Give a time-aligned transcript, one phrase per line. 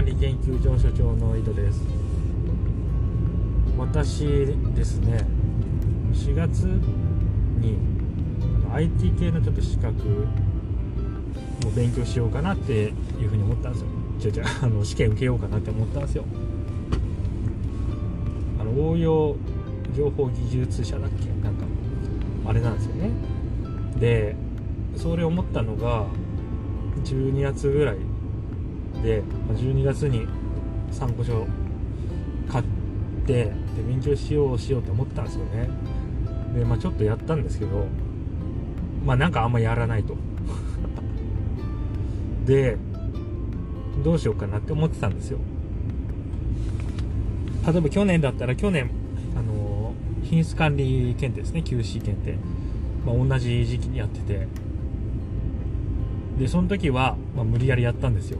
[0.00, 1.82] 管理研究所所長の井戸です。
[3.76, 4.24] 私
[4.74, 5.26] ですね
[6.14, 6.62] 4月
[7.58, 7.76] に
[8.64, 9.92] あの IT 系のちょっと資格
[11.66, 13.88] を勉強しようかなっていうふうに思ったんですよ。
[14.24, 16.24] 違う違う あの試験受けようかなって思ったんですよ。
[18.58, 19.36] あの応用
[19.94, 21.26] 情報技術者だっけ？
[21.44, 21.66] なんか
[22.46, 23.10] あれなんですよね。
[24.00, 24.34] で
[24.96, 26.06] それ思ったのが
[27.04, 27.96] 12月ぐらい
[29.02, 29.22] で
[29.54, 30.26] 12月に
[30.90, 31.46] 参考書
[32.50, 32.64] 買っ
[33.26, 33.52] てで
[33.86, 35.70] 勉強しようしようと思ったんですよね。
[36.54, 37.86] でまあちょっとやったんですけど
[39.04, 40.16] まあなんかあんまやらないと。
[42.46, 42.76] で
[44.02, 45.38] どうしようかなって思ってたんですよ。
[47.66, 48.90] 例えば去年だったら去年
[49.36, 49.92] あの
[50.22, 51.62] 品質管理検定ですね。
[51.64, 52.36] QC 検定、
[53.06, 54.48] まあ、同じ時期にやってて。
[56.38, 58.38] でその時は、まあ、無理やりやったんですよ。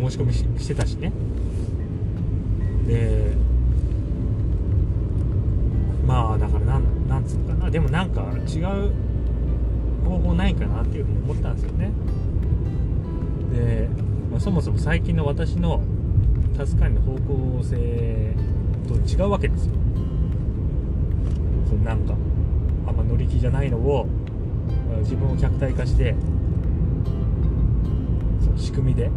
[0.00, 1.12] 申し込みしてたしね。
[2.86, 3.32] で
[6.06, 7.70] まあだからなんなんつうのかな。
[7.70, 8.92] でもなんか違う
[10.04, 11.90] 方法ないかなっていうふうに思ったんですよね。
[13.52, 13.88] で、
[14.30, 15.82] まあ、そもそも最近の私の
[16.56, 17.16] タス管理の方
[17.58, 18.34] 向性
[18.88, 19.74] と違うわけですよ。
[21.68, 22.14] そのなんか
[22.88, 24.08] あんま乗り気じゃないのを
[25.02, 26.16] 自分を客体化して
[28.44, 29.10] その仕組みで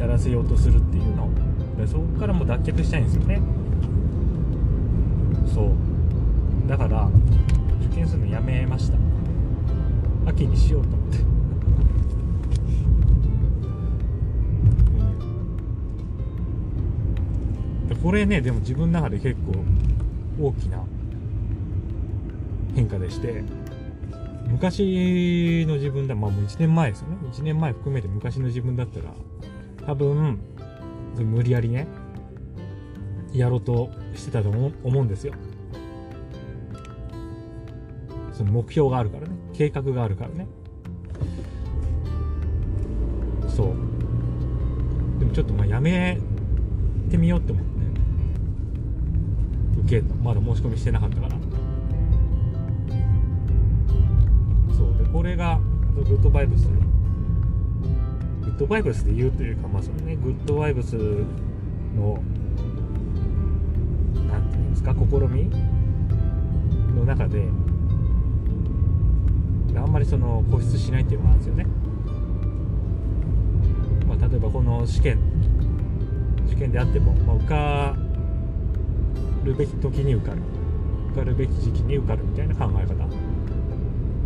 [0.00, 1.30] やらせようとするっていうの。
[1.86, 3.40] そこからもう脱却したいんですよね。
[5.46, 6.68] そう。
[6.68, 7.08] だから
[7.86, 8.96] 受験するのやめました。
[10.26, 11.18] 秋にしようと思って。
[17.90, 17.96] うん。
[18.02, 19.52] これねでも自分の中で結構
[20.42, 20.82] 大きな
[22.74, 23.44] 変化でして
[24.48, 27.16] 昔の自分だまあもう1年前ですよね。
[27.32, 29.12] 1年前含めて昔の自分だったら
[29.90, 30.38] 多分
[31.18, 31.88] 無理やりね
[33.32, 35.34] やろうとしてたと思うんですよ。
[38.32, 40.46] その目標があるからね計画があるからね。
[43.48, 43.66] そう。
[45.18, 46.20] でもちょっとまあやめ
[47.10, 47.70] てみようって思って
[49.80, 51.36] 受けるのまだ申し込みしてなかったから。
[54.72, 54.96] そう。
[54.98, 55.58] でこれが
[55.96, 56.99] グッドバイブスグッ
[58.60, 62.22] ドバイブスで言うというかまあそのねグッドバイブスの
[64.28, 64.98] なんていうんですか試
[65.28, 65.50] み
[66.94, 67.48] の中で
[69.74, 71.66] あんまりその固執しないっていうのがあるんですよね、
[74.06, 75.18] まあ、例えばこの試験
[76.48, 77.96] 受験であっても、まあ、受か
[79.42, 80.42] るべき時に受かる。
[81.12, 82.94] 受かるべき時期に受かるみたいな考え方。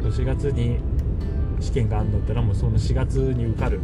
[0.08, 0.80] 4月に
[1.60, 3.80] 試験があるんだったらもうその4月に受かる。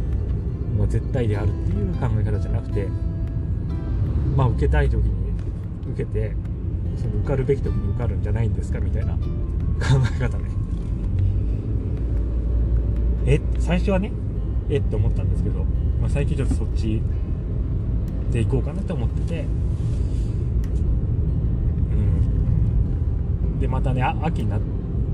[0.81, 2.87] もう絶対であるっていう考え方じゃなくて
[4.35, 5.31] まあ受けたい時に
[5.93, 6.35] 受けて
[6.97, 9.19] その受かるべき時に受かるんじゃないんですかみたいな考
[10.15, 10.49] え方ね。
[13.27, 14.11] え最初はね
[14.71, 15.63] えって思ったんですけど、
[16.01, 16.99] まあ、最近ちょっとそっち
[18.31, 19.45] で行こうかなと思っててう
[23.55, 23.59] ん。
[23.59, 24.59] でまたね秋になっ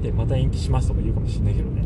[0.02, 1.84] てまた延期しますとか言うかもしんないけどね。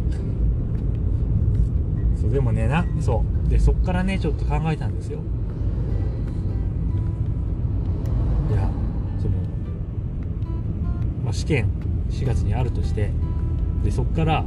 [2.22, 3.41] そうでもねなそう。
[3.51, 5.19] でそっからねちょっと考えたんですよ。
[8.50, 8.69] いや
[9.19, 9.34] その、
[11.25, 11.69] まあ、試験
[12.09, 13.12] 4月にあるとして
[13.84, 14.45] でそっから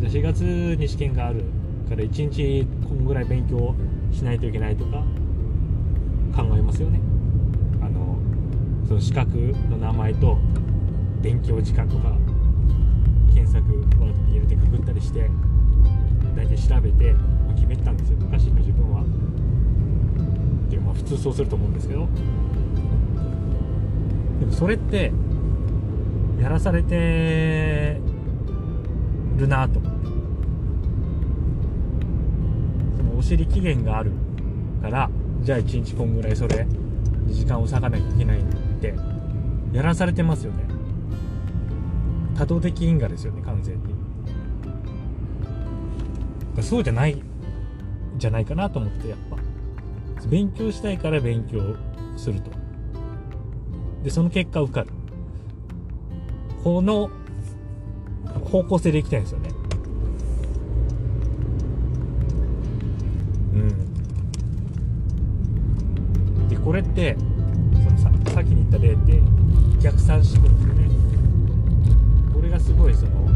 [0.00, 1.44] じゃ4月に試験がある
[1.88, 3.76] から1日こんぐらい勉強
[4.12, 5.04] しないといけないとか
[6.36, 7.00] 考えますよね。
[7.80, 8.18] あの
[8.88, 9.36] その資格
[9.70, 10.38] の名前と
[11.22, 12.16] 勉強時間とか
[13.32, 13.64] 検索
[14.00, 15.30] ワードに入れてググったりして
[16.34, 17.14] 大体調べて
[17.58, 19.02] 決めてたんですよ昔の自分は。
[19.02, 19.04] っ
[20.68, 22.08] ていうまあ普通そうすると思うんですけど。
[24.40, 25.12] でもそれって
[26.40, 28.00] やらされて
[29.36, 29.80] るなと。
[29.80, 29.98] 思って
[32.96, 34.12] そのお尻期限がある
[34.80, 35.10] から
[35.42, 36.66] じゃあ1日こんぐらいそれ
[37.26, 38.44] 時間を割かなきゃいけないっ
[38.80, 38.94] て
[39.72, 40.64] やらされてますよね。
[42.36, 43.98] 多動的因果ですよね完全に。
[46.62, 47.22] そうじゃない
[48.18, 49.36] じゃないかなと思ってやっぱ。
[50.28, 51.76] 勉強したいから勉強
[52.16, 52.50] すると。
[54.02, 54.88] でその結果受かる。
[56.62, 57.10] この
[58.44, 59.50] 方向性でいきたいんですよね。
[63.54, 63.56] う
[66.44, 66.48] ん。
[66.48, 67.16] でこれって
[67.84, 69.22] そのささっきに言った例って
[69.80, 70.90] 逆算思考ですよね。
[72.34, 73.28] これがすごいその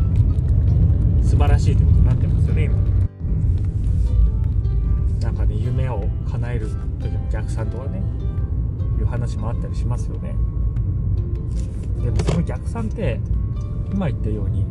[1.23, 2.92] 素晴らしいということになってますよね今。
[7.43, 8.03] 時も逆算とかね
[8.99, 10.35] いう話もあったりしますよね。
[12.03, 13.21] でもその逆算って
[13.93, 14.67] 今言ったように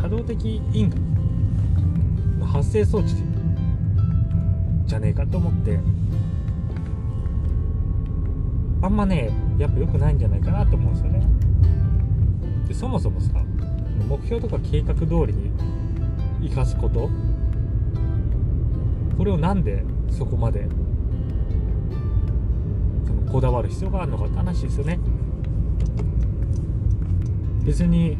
[0.00, 0.96] 多動的因果
[2.38, 3.14] の発生装置
[4.86, 5.78] じゃねえかと思って
[8.82, 11.26] あんまねやっぱ良くないんじゃないかなと思うんですよね。
[12.68, 13.30] でそもそもさ
[14.08, 15.50] 目標とか計画通りに
[16.48, 17.10] 生かすこと
[19.16, 20.66] これをなんでそこまで
[23.30, 24.98] こだわる必要があるのかって話ですよね。
[27.64, 28.16] 別に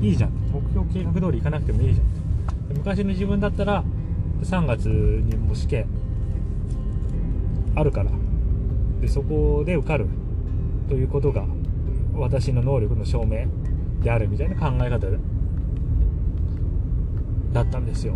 [0.00, 0.30] いいじゃん。
[0.52, 2.76] 目標計画通り行かなくてもいいじゃん。
[2.76, 3.84] 昔の自分だったら
[4.42, 5.86] 3月にも試験
[7.74, 8.10] あるから
[9.00, 10.06] でそこで受かる
[10.88, 11.46] ということが
[12.14, 13.46] 私の能力の証明
[14.02, 15.06] であるみたいな考え方
[17.52, 18.14] だったんですよ。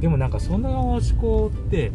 [0.00, 1.92] でもなんかそんな思考って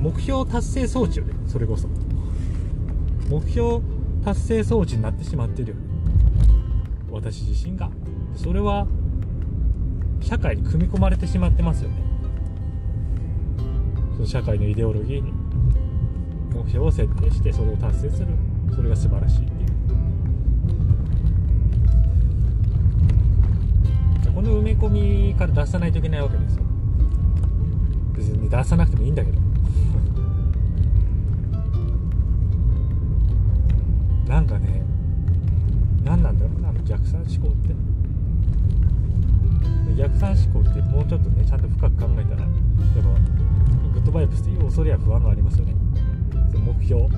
[0.00, 1.88] 目標達成装置よねそれこそ。
[3.28, 3.80] 目標
[4.24, 5.82] 達成装置になってしまってるよね。
[7.10, 7.90] 私自身が。
[8.34, 8.86] それは
[10.20, 11.96] 社会に組み込まれてしまってますよね。
[14.14, 15.32] その社会のイデオロギーに
[16.54, 18.28] 目標を設定してそれを達成する。
[18.74, 19.70] それが素晴らしいっていう。
[24.34, 26.62] この埋め込みから出さないといけないわけですよ。
[28.16, 29.49] 別に出さなくてもいいんだけど。
[34.30, 34.84] なんかね
[36.04, 37.74] 何なんだろうな逆算思考って。
[39.98, 43.02] 逆算思考ってもうちょっとねちゃんと深く考えたらやっぱ
[43.92, 45.74] グッドバイブスっていう恐れや不安がありますよね。
[46.52, 47.10] その目標を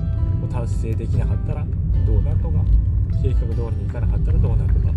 [0.51, 1.63] 達成できなかったら
[2.07, 2.65] どうなるとか
[3.21, 4.93] 計画通りにいかなかったらどうなるとか。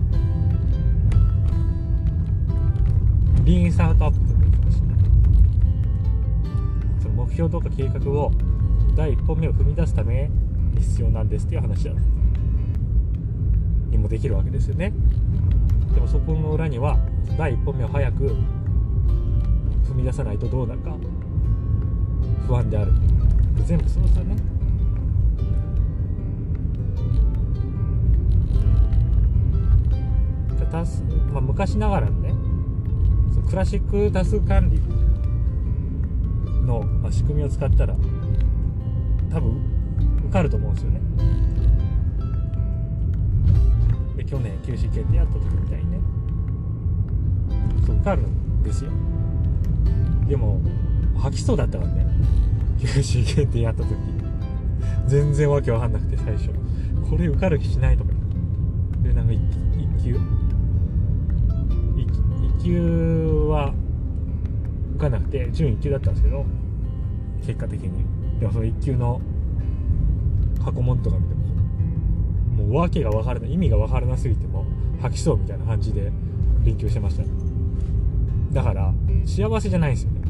[3.44, 4.96] リーンスタートアップでもいいかもしれない。
[7.02, 8.32] その目標とか計画を
[8.96, 10.30] 第一歩目を踏み出すため
[10.80, 11.92] 必要なんですっていう話だ
[13.90, 14.92] にもできるわけですよね。
[15.94, 16.98] でもそこの裏には
[17.36, 18.36] 第一歩目を早く
[19.88, 20.96] 踏み出さないとどうなるか
[22.46, 22.92] 不安である。
[23.64, 24.36] 全部そうですよね。
[30.76, 31.02] タス、
[31.32, 32.30] まあ、昔ながらのね
[33.32, 34.78] そのクラシックタス管理
[36.66, 37.94] の、まあ、仕組みを使ったら
[39.30, 39.75] 多分
[40.36, 41.00] かると思うんですよね。
[44.16, 45.98] で去年 QC 検定やった時みたいにね。
[47.86, 48.90] そう受かるんですよ。
[50.28, 50.60] でも
[51.18, 52.06] 吐きそうだったからね
[52.78, 53.94] QC 検定やった時。
[55.06, 56.50] 全然わけわかんなくて最初。
[57.08, 58.10] これ受かる気しないとか。
[59.02, 60.18] でなんか1級
[62.58, 63.72] ？1級は
[64.96, 66.44] 受かんなくて準1級だったんですけど。
[67.44, 68.04] 結果的に。
[68.40, 69.20] でもその1級の
[70.66, 73.52] 過去問とか見てももう訳が分からない。
[73.52, 74.66] 意味が分からなすぎても
[75.00, 75.58] 吐きそうみたい。
[75.58, 76.10] な感じで
[76.64, 77.22] 勉強してました
[78.52, 78.92] だから
[79.24, 80.22] 幸せじゃないんですよね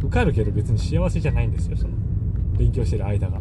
[0.00, 1.94] 受かるけど別に幸せじゃないんですよその
[2.58, 3.40] 勉強してる間が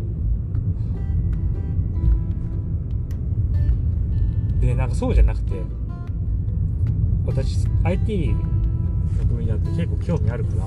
[4.61, 5.51] でなんかそうじゃなくて
[7.25, 10.63] 私 IT の分野って結構興味あるから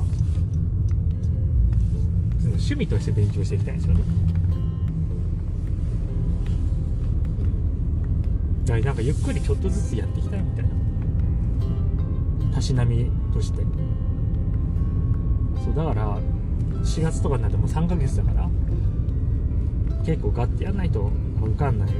[2.45, 4.05] 趣味として勉強していきたいんですよね
[8.67, 10.71] だからなんかゆっくりちょっとずつやっていきたいみたいな。
[12.55, 13.63] たしなみとして。
[15.65, 16.19] そうだから
[16.83, 18.49] 4月とかになっても3ヶ月だから
[20.05, 21.91] 結構ガッてやんないと受かんない。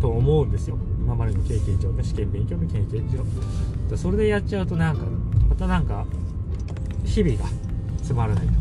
[0.00, 0.78] と思うんですよ。
[0.98, 3.08] 今までの経験上ね試験勉強の経験
[3.88, 3.96] 上。
[3.96, 5.04] それでやっちゃうとなんか
[5.48, 6.06] またなんか
[7.04, 7.44] 日々が
[8.02, 8.52] つまらないと。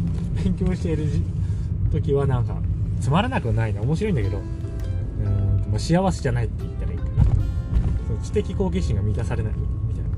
[0.43, 1.07] 勉強している
[1.91, 2.57] 時はなんか
[2.99, 3.81] つまらなくないな。
[3.81, 4.39] 面白いんだけど。
[5.73, 7.23] ま、幸せじゃないって言ったらいいかな。
[8.07, 9.53] その知的好奇心が満たされない
[9.87, 10.09] みたいな。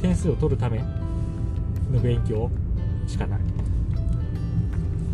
[0.00, 0.78] 点数を取るため
[1.90, 2.50] の勉強
[3.06, 3.40] しかない。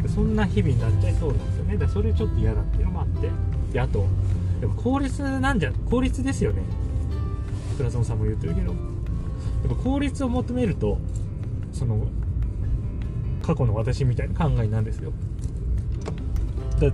[0.09, 1.77] そんな日々になっちゃいそうなんですよね。
[1.77, 3.31] でそれちょっと嫌だっていうのもあって。
[3.73, 4.07] であと
[4.63, 6.63] やっぱ効率なんじゃ効率ですよね。
[7.77, 8.73] 倉園さんも言ってるけど。
[8.73, 10.99] やっぱ効率を求めると
[11.73, 12.07] その
[13.43, 15.13] 過去の私みたいな考えなんですよ。
[16.79, 16.89] だ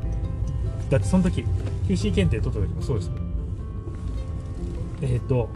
[0.90, 1.44] だってその時
[1.88, 3.10] QC 検定取った時もそうです
[5.02, 5.48] えー、っと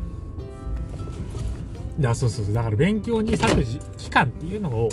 [1.99, 2.55] だそうそうそう。
[2.55, 3.65] だから勉強に割く
[3.97, 4.89] 期間っていうのを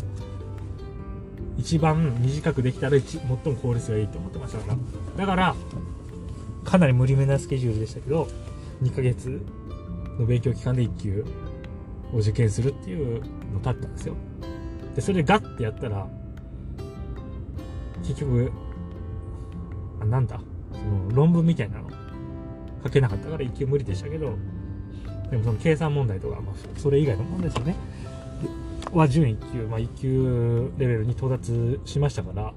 [1.58, 4.78] 一番短くできたら最も効率がいいと思ってましたから。
[5.18, 5.56] だから
[6.64, 8.28] かなり無理めなスケジュールでしたけど
[8.82, 9.42] 2ヶ月
[10.18, 11.26] の勉強期間で1級
[12.14, 13.22] を受験するっていう
[13.54, 14.16] のだったんですよ。
[14.96, 16.08] でそれでガッてやったら
[18.04, 18.52] 結局
[20.00, 20.40] あなんだ？
[20.74, 21.90] その論文みたいなの。
[22.84, 24.36] 書けなかったから1級無理でしたけど。
[25.32, 27.76] でもその計算問題とか、まあ、それ以外のものですよね。
[28.92, 32.54] は準1級、まあ、1級レベルに到達しましたから。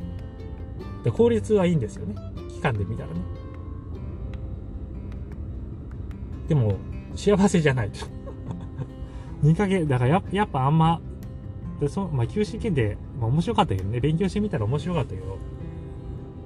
[1.05, 2.17] で効率はいいんですよね。
[2.51, 3.21] 期間で見たらね。
[6.49, 6.77] でも
[7.15, 8.07] 幸せじゃないと。
[9.43, 11.01] 2ヶ月だからややっぱあんま
[11.81, 14.01] でそまあ、休止検定、まあ、面白かったけどね。
[14.01, 15.39] 勉強してみたら面白かったけど。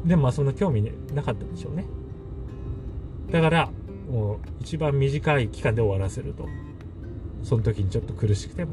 [0.04, 0.82] でもまあそんな興味
[1.14, 1.86] なかったんでしょうね。
[3.30, 3.70] だから
[4.10, 6.48] もう一番短い期間で終わらせると。
[7.42, 8.72] その時にちょっと苦しくても。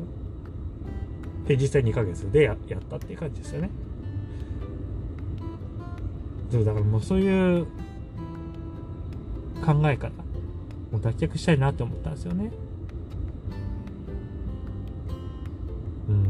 [1.47, 3.69] で実際2ヶ月でややったっていう感じですよね。
[6.51, 7.65] そうだからもうそういう
[9.65, 10.13] 考えから
[10.91, 12.51] もう脱却したいなって思ったんですよね。
[16.09, 16.23] うん。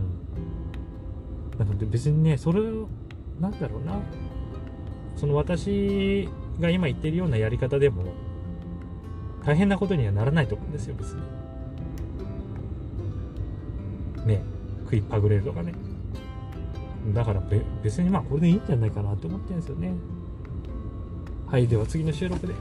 [1.58, 2.88] なので別にねそれを
[3.40, 4.00] なんだろうな。
[5.18, 8.14] その私が今言ってるようなやり方でも
[9.44, 11.22] 大変なことにはならないと思うんですよ別に。
[14.28, 14.44] ね
[14.84, 15.74] 食いっぱぐれるとかね。
[17.14, 17.42] だから
[17.82, 19.94] 別にまあこれでいいんじゃないかなって思ってるんですよね。
[21.48, 22.54] はいでは次の収録で。